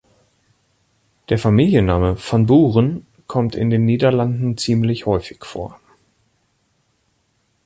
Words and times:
Der 1.29 1.37
Familienname 1.37 2.17
"Van 2.17 2.47
Buren" 2.47 3.05
kommt 3.27 3.53
in 3.53 3.69
den 3.69 3.85
Niederlanden 3.85 4.57
ziemlich 4.57 5.05
häufig 5.05 5.45
vor. 5.45 5.79